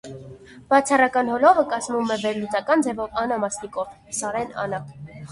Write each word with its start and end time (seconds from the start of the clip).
Բացառական 0.73 1.27
հոլովը 1.33 1.63
կազմվում 1.73 2.13
էվերլուծական 2.15 2.85
ձևով 2.87 3.19
անա 3.25 3.37
մասնիկով 3.43 3.93
(սարէն 4.21 4.57
անա)։ 4.65 4.81